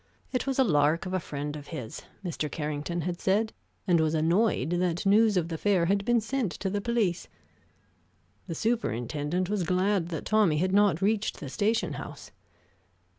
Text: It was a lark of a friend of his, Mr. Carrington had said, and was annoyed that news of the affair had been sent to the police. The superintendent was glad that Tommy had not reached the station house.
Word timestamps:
It 0.31 0.47
was 0.47 0.57
a 0.57 0.63
lark 0.63 1.05
of 1.05 1.13
a 1.13 1.19
friend 1.19 1.55
of 1.55 1.67
his, 1.67 2.01
Mr. 2.25 2.49
Carrington 2.51 3.01
had 3.01 3.21
said, 3.21 3.53
and 3.85 3.99
was 3.99 4.15
annoyed 4.15 4.71
that 4.71 5.05
news 5.05 5.37
of 5.37 5.49
the 5.49 5.53
affair 5.53 5.85
had 5.85 6.05
been 6.05 6.19
sent 6.19 6.51
to 6.53 6.71
the 6.71 6.81
police. 6.81 7.27
The 8.47 8.55
superintendent 8.55 9.47
was 9.47 9.61
glad 9.61 10.07
that 10.07 10.25
Tommy 10.25 10.57
had 10.57 10.73
not 10.73 11.03
reached 11.03 11.39
the 11.39 11.49
station 11.49 11.93
house. 11.93 12.31